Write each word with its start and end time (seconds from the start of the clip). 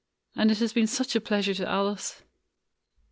"And 0.35 0.49
it 0.49 0.57
has 0.57 0.73
been 0.73 0.87
such 0.87 1.15
a 1.15 1.21
pleasure 1.21 1.53
to 1.53 1.69
Alice." 1.69 2.23